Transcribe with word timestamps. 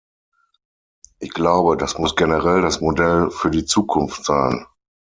Ich 1.19 1.29
glaube, 1.29 1.77
das 1.77 1.99
muss 1.99 2.15
generell 2.15 2.63
das 2.63 2.81
Modell 2.81 3.29
für 3.29 3.51
die 3.51 3.65
Zukunft 3.65 4.25
sein. 4.25 4.65